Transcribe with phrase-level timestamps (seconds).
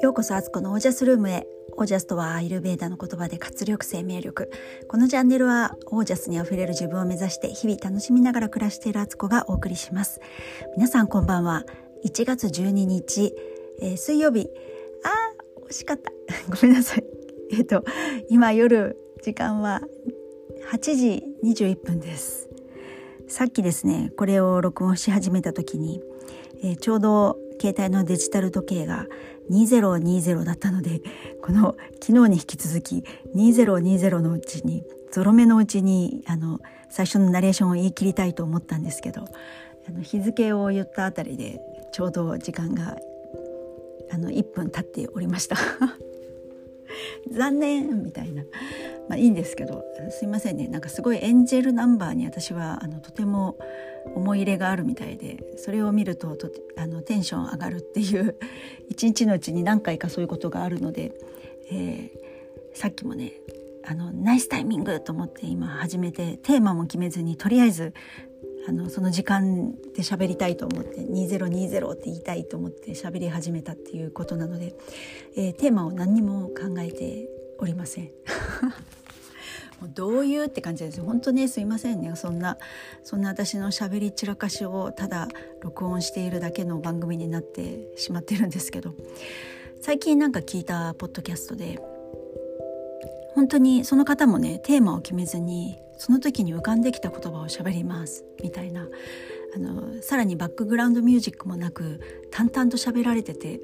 [0.00, 1.46] ようこそアツコのオージャスルームへ。
[1.76, 4.50] オージャスとはアイルベーダの言葉で活力生命力。
[4.88, 10.20] このチャンネルはオージャスにあふれる自分を目指して日々楽しみながら暮らしているアツコがお送りします。
[10.76, 11.64] 皆さんこんばんは。
[12.04, 13.34] 1月12日、
[13.80, 14.48] えー、水曜日。
[15.04, 16.12] あー惜しかった。
[16.48, 17.04] ごめんなさい。
[17.52, 17.84] えっ、ー、と
[18.30, 19.82] 今夜時間は
[20.72, 22.47] 8時21分です。
[23.28, 26.00] さっきですねこれを録音し始めた時に、
[26.62, 29.06] えー、ちょうど携帯のデジタル時計が
[29.50, 31.02] 2020だったので
[31.42, 33.04] この昨日に引き続き
[33.36, 39.26] 2020のうちにゾロ目のうちにあの最初のナレーションを言い切りたいと思ったんですけど
[39.86, 41.60] あの日付を言ったあたりで
[41.92, 42.96] ちょうど時間が
[44.10, 45.56] あの1分経っておりました。
[47.30, 48.42] 残念みたいな。
[49.08, 53.58] まあいいんですけどすいませんねなんかすごいエンジェルナンバーに私はあのとても
[54.14, 58.36] 思い入れがあるみたいでそれを見るととあのテンション上がるっていう
[58.88, 61.12] 一日のうちに何回かそういうことがあるので、
[61.70, 63.32] えー、さっきもね
[63.84, 67.94] あのナイスタイミングと思って今始めてテーマも決めずにとりあえず
[68.68, 74.74] あのその時間で喋りたいと思って2020って言いたいと思って喋り始めたっていうことなので、
[75.36, 78.10] えー、テーマを何にも考えておりません。
[79.80, 81.00] もうどういうって感じです。
[81.00, 82.12] 本当ねすいませんね。
[82.16, 82.58] そんな
[83.04, 85.28] そんな私のしゃべり散らかしをただ
[85.60, 88.94] 録音しているだけの番組になってしまってるんですけど。
[89.80, 91.78] 最近なんか聞いたポッドキャストで
[93.34, 98.88] 本当にその方もねテーマを決めずにその時に浮かんできた言葉をしゃべりますみたいな。
[99.54, 103.60] あのさらにバックグラウンドミュージックもなく淡々と喋られてて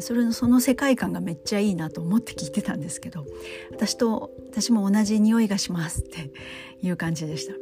[0.00, 3.24] それのその世界観がめっちゃいいなと思って聞いてたんですけど
[3.70, 6.30] 私と私も同じ匂いがしますって
[6.82, 7.54] いう感じでした。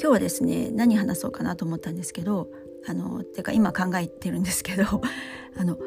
[0.00, 2.48] 日はですね何話そうかなと思ったんですけど
[2.86, 4.84] あのてか今考えてるんですけど
[5.56, 5.78] あの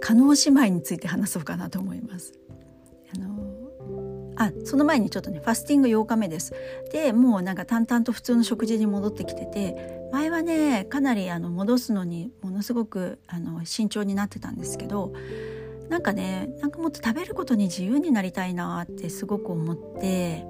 [0.00, 2.39] 加納姉妹について話そうかなと思います。
[4.40, 6.54] あその前にちょっとねファスティング8日目です。
[6.92, 15.12] でもうなんか淡々と普通の食事に戻ってきてて前はねかなりあの戻すのにものすごくあの慎重になってたんですけど
[15.90, 20.46] なんかねなんかもっと食べることに自由になりたいなってすごく思って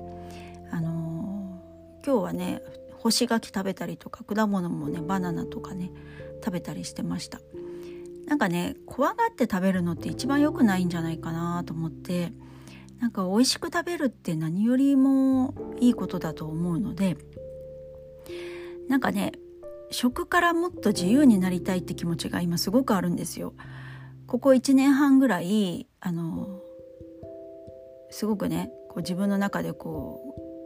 [0.71, 1.61] あの
[2.07, 2.62] 今日はね
[2.93, 5.91] 干し柿食べたりとか果物もねバナナとかね
[6.45, 7.41] 食べたりしてました。
[8.28, 12.33] なんかね怖がって食べるのって一番良くないんじゃないかなと思って
[13.00, 17.16] なんか美味しく食べるって何よりもいいことだと思うので
[18.88, 19.33] なんかね
[19.91, 23.55] 食からもっと自由になりたいって気持ちが今すごくあるんですよ。
[24.27, 26.60] ここ1年半ぐらいあの
[28.10, 30.21] すごくねこう自分の中でこ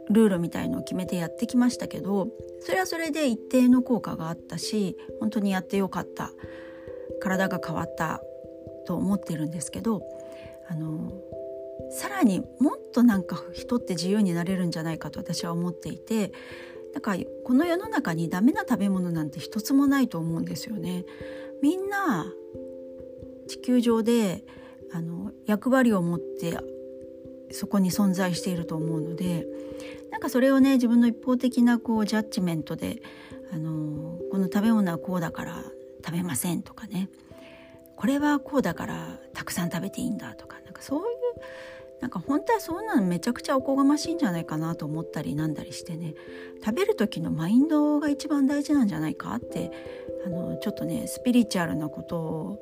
[0.09, 2.27] うルールみたいのを決めてやってきましたけど
[2.59, 6.31] それはそれで一定の効果があったし本当にやってよかった
[7.19, 8.21] 体が変わった
[8.85, 10.03] と思ってるんですけど
[10.69, 11.11] あの
[11.95, 16.33] さらにもっとなんか人って自由になれるんじゃないかと私は思っていて
[16.93, 21.05] だからこの世の中にダメな食べ物なんて一つもないと思うんですよね。
[21.61, 22.25] みんな
[23.47, 24.43] 地球上で
[24.91, 26.57] あの役割を持って
[27.51, 29.47] そこに存在していると思うので
[30.11, 33.01] なんかそれをね自分の一方的なこうジャッジメントで
[33.53, 35.63] あのこの食べ物はこうだから
[36.05, 37.09] 食べませんとかね
[37.95, 41.14] これはこうだからたくさん食べていいんだとかなんかそういう
[42.01, 46.13] なんか本当はそうなのめちゃくちゃおこがましいんじゃないかなと思ったりなんだりしてね
[46.63, 49.71] 食べる時のマインドが一番大事なんじゃないかって
[50.25, 52.59] あのちょっとねスピリチュアルなこと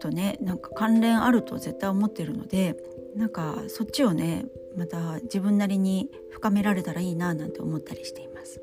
[0.00, 2.76] とねなんか関連あると絶対思ってるので
[3.16, 4.44] なんかそっちをね
[4.76, 8.60] また自分なりに深められたらいいななんて思ったりしています。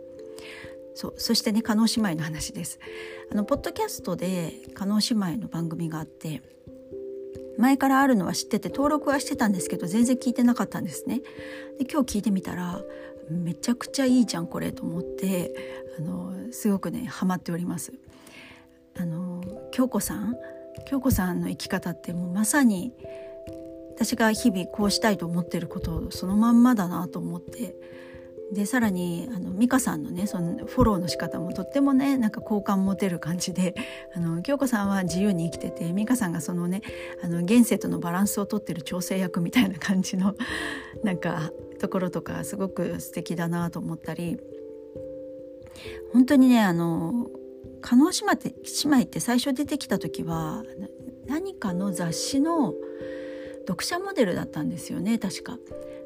[0.96, 2.80] そうそしてね加納姉妹の話です
[3.32, 6.44] あのポッドキャストで加納姉妹の番組があって
[7.58, 11.22] 前からあるのは知ってて登録はしてたんですけど全然聞いてなかったんですね。
[11.80, 12.82] で今日聞いてみたら
[13.30, 15.54] めちゃくちゃいいじゃんこれと思って
[15.98, 17.94] あのすごくねハマっております。
[18.96, 20.36] あの京子さん？
[20.88, 22.94] 京子さんの生き方ってもうまさに
[23.96, 27.76] 私が日々こうしたいと思ってることをそのまんまだなと思って
[28.52, 33.74] でさらにあの美香さんのねそのフォローの仕方もとってもねなんか好感持てる感じで
[34.16, 36.82] あの京子さんは自由に生きてて美香さんがそのね
[37.24, 40.36] あの現世とのバランスをとってる調整役みたいな感じの
[41.04, 44.38] なんかところとかすごく素敵だなと思ったり
[46.12, 47.30] 本当にねあの
[47.82, 48.56] 加納姉妹って姉
[48.86, 50.64] 妹って最初出てきた時は
[51.28, 52.74] 何かの雑誌の
[53.68, 55.58] 読者モデルだったんですよね確か。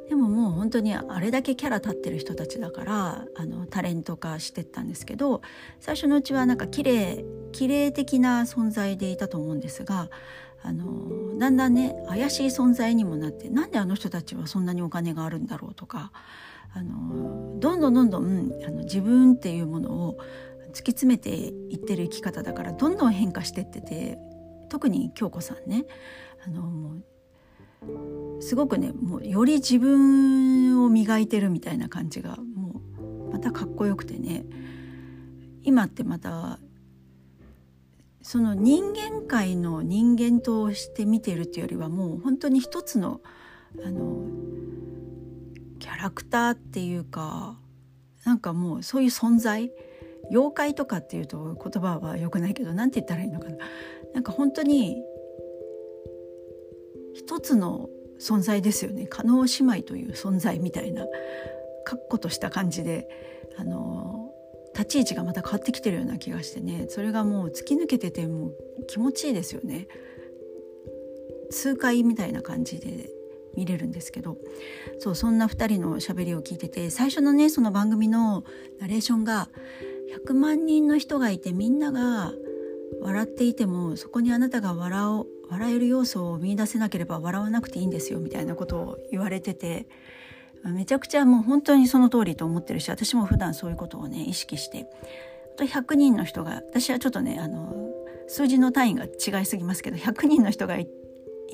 [0.10, 5.42] でももう本当にあれだけキャラ立ってる人たちだからあのタレント化してったんですけど
[5.80, 10.10] 最初のうちはなんか綺麗綺麗的な存在でいたと思うんですが
[10.64, 16.12] あのだんだんね怪しい存在にもなってなんであの人たちはそんなにお金があるんだろうとか
[16.74, 20.18] あのどんどんどんどんあの自分っていうものを
[20.70, 24.18] 突き詰めていってる生き方だからどんどん変化してってて
[24.70, 25.86] 特に京子さんね
[26.46, 26.98] あの
[28.40, 32.82] すごくねもうより自分を磨いてるみたいな感じがも
[33.30, 34.46] うまたかっこよくてね。
[35.64, 36.60] 今ってまた
[38.22, 43.22] その人間界の人間として見てるっていうよりはもう本当に一つの
[43.84, 44.26] あの
[45.80, 47.58] キャラクターっていうか
[48.24, 49.72] なんかもうそういう存在
[50.30, 53.58] 妖怪とかっていうと言葉は良くないけど何て言ったらいいのかな。
[54.14, 55.04] なんか本当に
[57.18, 59.08] 一つの存在ですよね。
[59.08, 61.04] 加納姉妹という存在みたいな
[61.84, 63.10] 確固とした感じで
[63.58, 64.32] あの
[64.76, 66.86] 立ち位置がまた変わってきてるような気がしてね。
[66.90, 68.56] それがもう突き抜けててもう
[68.88, 69.88] 気持ちいいですよね。
[71.50, 73.10] 痛快みたいな感じで
[73.56, 74.38] 見れるんですけど。
[75.00, 78.44] そうそんな2人のしゃべりを聞いてて最初のねその番組の
[78.80, 79.50] ナレーションが
[80.24, 82.32] 100万人の人がいてみんなが
[83.02, 89.88] 笑っていてもそこにあなたが笑笑える要素を見いだせなければ笑わなくていいんですよみたいなことを言われてて
[90.64, 94.88] めちゃくちゃもう本当にその通りと思ってるし私も普段そういうことをね意識して。
[95.56, 97.74] あと100人の人が私はちょっとねあの
[98.28, 100.88] 数字の単位が違いすぎますけど100人の人がい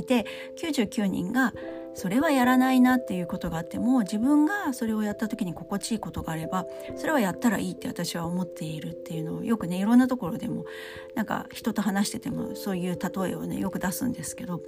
[0.05, 0.25] て
[0.57, 1.53] 99人が
[1.95, 10.65] それはやらないなっていうことがあっても自分がそれをやった時に心地いいことがあればそれはやったらいいって私は思っているっていうのをよくねいろんなところでも
[11.15, 14.61] なんか人と話しててもそういう例えをねよく出すんですけど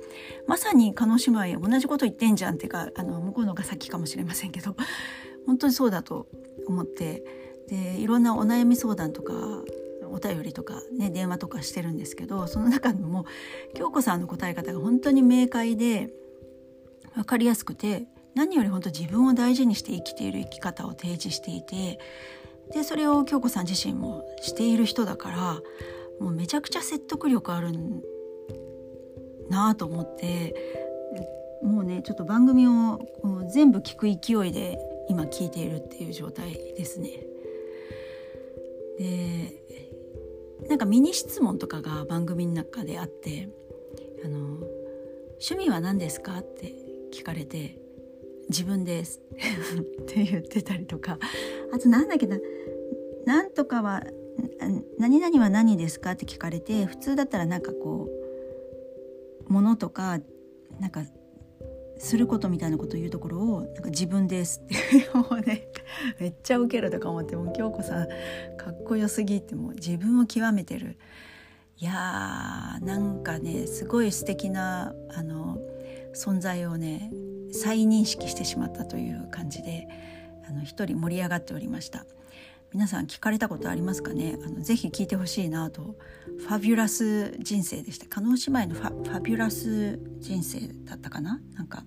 [0.48, 4.76] まさに叶姉妹同じこと言ってんじゃんっていうかあの向こうのが先かもしれませんけど
[5.46, 6.28] 本当にそうだと
[6.68, 7.24] 思って
[7.68, 9.34] でいろんなお悩み相談とか
[10.12, 13.26] お便りとかね電話とかしてるんですけどその中でも
[13.74, 16.12] 京子さんの答え方が本当に明快で
[17.16, 22.00] 分かりやすくて何より本当自分を大事にして生きている生き方を提示していて
[22.74, 25.62] でそれを京子さん自身もしている人だから
[26.20, 27.72] もうめちゃくちゃ説得力ある
[29.50, 30.56] なあと思って
[31.62, 33.00] もうねちょっと番組を
[33.52, 37.10] 全部聞く勢いで今聞いているっていう状態ですね。
[38.98, 39.66] で
[40.70, 43.50] なんかミニ質問とかが番組の中であって
[44.24, 44.38] 「あの
[45.34, 46.74] 趣味は何ですか?」って
[47.16, 47.80] 聞かれて
[48.50, 49.22] 「自分です」
[50.04, 51.18] って言ってたりとか。
[51.72, 52.38] あとなんだっけな
[53.26, 54.04] 「なんとかは
[55.00, 58.10] 何々は何ですか?」って聞かれて普通だったらなんかこ
[59.48, 60.20] うものとか
[60.80, 61.04] なんか
[61.98, 64.62] することみたいなことを言うところをなんか自分です。
[64.62, 65.70] ってもうね
[66.20, 68.08] めっちゃウケるとか思ってもう京子さん
[68.58, 70.98] かっこよすぎってもう自分を極めてる。
[71.78, 75.58] いやーなんかねすごい素敵なあの
[76.16, 77.12] 存在をね
[77.52, 79.88] 再認識してしまったという感じで
[80.48, 82.06] あの一人盛り上がっておりました。
[82.74, 84.38] 皆さん聞かれたことありますかね？
[84.44, 85.96] あのぜひ聞いてほしいなと。
[86.40, 88.06] ファビュラス人生でした。
[88.08, 91.40] 叶姉妹のファファビュラス人生だったかな？
[91.54, 91.86] なんか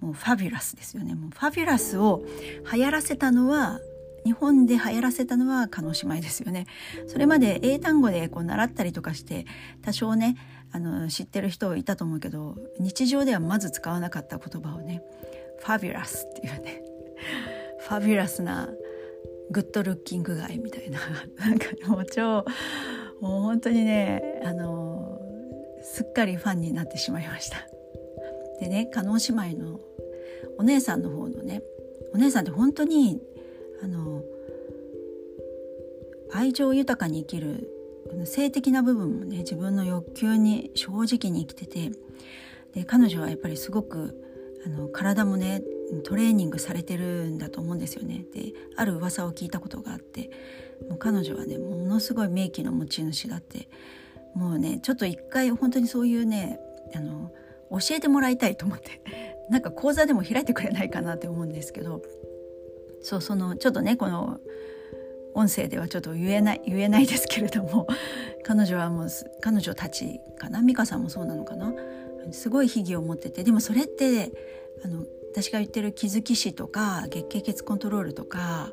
[0.00, 1.16] もうファビュラスですよね。
[1.16, 2.24] もうファビュラスを
[2.72, 3.80] 流行らせたのは
[4.24, 6.66] 日本で流行らせたのは叶姉妹ですよね。
[7.06, 9.46] それまで英単語でこう習ったりとかして
[9.82, 10.36] 多少ね
[10.70, 15.02] あの知ってる人いたと思うけど日常ではまず使わなかった言葉をね
[15.58, 16.82] ファビュラスっていうね。
[17.80, 18.68] ファビュラスな
[19.50, 21.00] グッドルッキングガイみたいな
[21.38, 22.44] なんかもう超
[23.20, 25.20] もう本当にねあの
[25.82, 27.58] すっかりファンになってしまいました。
[28.60, 29.80] でね加納姉妹の
[30.58, 31.62] お姉さんの方のね
[32.14, 33.20] お姉さんって本当に
[33.82, 34.22] あの
[36.32, 37.68] 愛情豊かに生きる
[38.24, 41.92] 性的な部分もね自分の欲求に正直に生きてて
[42.74, 44.18] で彼女はやっぱりすごく
[44.64, 45.62] あの体もね
[46.04, 48.24] トレーニングされてるんだと思うんですよね。
[48.32, 50.30] である噂を聞いたことがあって
[50.88, 53.68] もう彼女はねものすごい名器の持ち主だって
[54.34, 56.58] もうねちょっと一回本当にそういうね
[56.94, 57.32] あの
[57.70, 59.02] 教えてもらいたいと思って
[59.50, 62.02] なんか講座でも開いてくれないかなって思うんですけど
[63.02, 64.40] そうそのちょっとねこの
[65.34, 67.86] 音声ではちょっと言えない言えないですけれども
[68.44, 69.08] 彼女はもう
[69.40, 70.62] 彼女たちかな？
[70.62, 71.74] 美香さんもそうなのかな？
[72.32, 74.32] すごい秘技を持っててでもそれって
[74.84, 78.72] あの私が言ってる気づき師とか月経血コントロールとか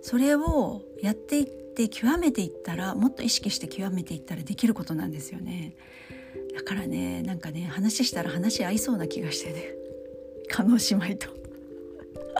[0.00, 5.76] それをやっていって極めていったらもっと意識して極めていったらできることなんですよね。
[6.54, 9.74] だからねなんかね話したら話合いそうな気がしてね。
[10.50, 11.47] 叶姉妹と。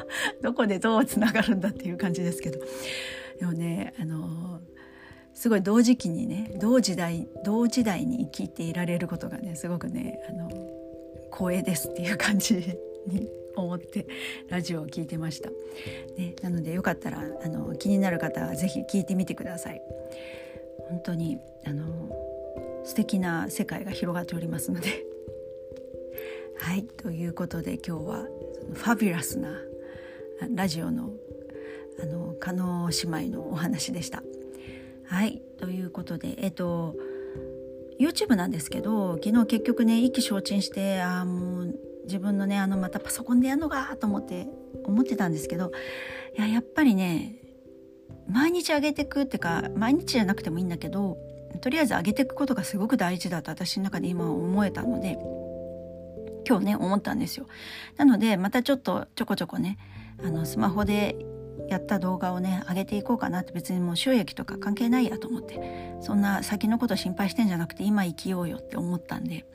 [0.43, 2.61] どこでどうつながるんだっていう感じですけど
[3.39, 4.61] でもねあの
[5.35, 10.51] すごい同時期にね同時代同時代に聞いていられることがねすごくねあの
[11.33, 12.57] 光栄ですっていう感じ
[13.07, 14.07] に思って
[14.49, 15.51] ラジオを聞いてました。
[16.17, 19.83] ね、なのでよかったらあの気になる方は是非聞いてみてください。
[20.89, 25.05] 本当にあの素敵な世界が広がっておりますので。
[26.61, 28.27] はいということで今日は
[28.75, 29.49] ファビュラスな
[30.55, 31.11] ラジオの
[32.01, 34.23] あの加納姉妹のお話でした。
[35.05, 36.95] はいということでえっと
[37.99, 44.47] YouTube なんですけど昨日結局ね意気消沈してあもう自分のねあのまたパソコンでやるのかと思って
[44.85, 45.73] 思ってたんですけど
[46.37, 47.37] いややっぱりね
[48.29, 51.17] 毎日上げてくってか毎日じゃなくてもいいんだけど
[51.61, 55.19] とりあえず上げていくことがすごく大事だと私の中で今思えたので
[56.47, 57.47] 今日ね思ったんですよ。
[57.97, 59.79] なのでまたちょっとちょこちょこね
[60.23, 61.17] あのスマホで
[61.69, 69.47] やった動画をね上げていこうかなって別にもう収益とか関係ないやと思ってそんな先のこと心配してんじゃなくて今生きようよって思ったんで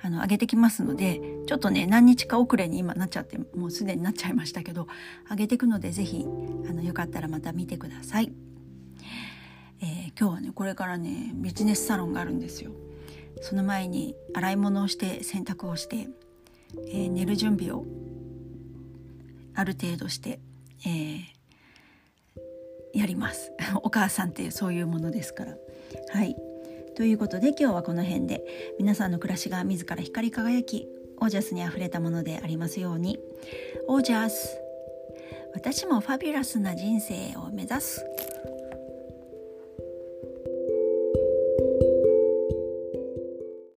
[0.00, 4.86] あの上げてきますのでちょっとね何日か遅れに今なっちゃってもうすでになっちゃいましたけど
[5.28, 6.24] 上げていくので是非
[6.68, 8.32] あのよかったらまた見てください。
[9.80, 9.88] えー、
[10.18, 12.72] 今日はねこれからねビジネスサロンがあるんですよ。
[13.40, 16.08] その前に洗い物をして洗濯をして、
[16.88, 17.84] えー、寝る準備を
[19.58, 20.38] ある程度して、
[20.86, 21.20] えー、
[22.94, 23.52] やります。
[23.82, 25.56] お母さんってそういうものですから。
[26.10, 26.36] はい。
[26.94, 28.44] ということで今日はこの辺で
[28.78, 30.88] 皆さんの暮らしが自ら光り輝き
[31.20, 33.18] オージャスにあふれたものでありますように。
[33.88, 34.60] オージャス
[35.54, 38.06] 私もファビュラスな人生を目指す。